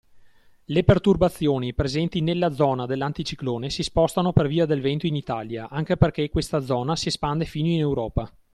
Le 0.65 0.83
perturbazioni 0.83 1.75
presenti 1.75 2.21
nella 2.21 2.51
zone 2.53 2.87
dell'anticiclone 2.87 3.69
si 3.69 3.83
spostano 3.83 4.33
per 4.33 4.47
via 4.47 4.65
del 4.65 4.81
vento 4.81 5.05
in 5.05 5.15
Italia 5.15 5.69
anche 5.69 5.95
perché 5.95 6.27
questa 6.31 6.59
zona 6.61 6.95
si 6.95 7.09
espande 7.09 7.45
fino 7.45 7.67
in 7.69 7.77
Europa. 7.81 8.35